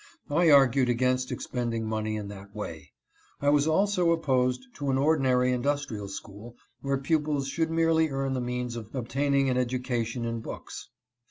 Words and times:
I 0.31 0.49
argued 0.49 0.89
against 0.89 1.31
expending 1.31 1.85
money 1.87 2.15
in 2.15 2.27
that 2.29 2.55
way. 2.55 2.91
I 3.39 3.49
was 3.49 3.67
also 3.67 4.09
opposed 4.13 4.65
to 4.77 4.89
an 4.89 4.97
ordinary 4.97 5.53
indus 5.53 5.85
trial 5.85 6.07
school 6.07 6.55
where 6.81 6.97
pupils 6.97 7.47
should 7.47 7.69
merely 7.69 8.09
earn 8.09 8.33
the 8.33 8.41
means 8.41 8.75
of 8.75 8.95
obtaining 8.95 9.47
an 9.51 9.57
education 9.59 10.25
in 10.25 10.39
books. 10.39 10.89